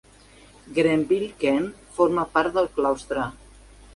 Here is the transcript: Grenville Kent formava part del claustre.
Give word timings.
Grenville 0.77 1.27
Kent 1.43 1.69
formava 1.97 2.33
part 2.37 2.57
del 2.57 2.69
claustre. 2.79 3.27